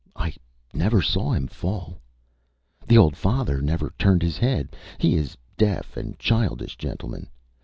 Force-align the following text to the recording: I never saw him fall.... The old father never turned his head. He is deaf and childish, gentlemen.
I 0.15 0.33
never 0.73 1.03
saw 1.03 1.31
him 1.31 1.45
fall.... 1.45 1.99
The 2.87 2.97
old 2.97 3.15
father 3.15 3.61
never 3.61 3.93
turned 3.99 4.23
his 4.23 4.39
head. 4.39 4.75
He 4.97 5.15
is 5.15 5.37
deaf 5.57 5.95
and 5.95 6.17
childish, 6.17 6.75
gentlemen. 6.75 7.27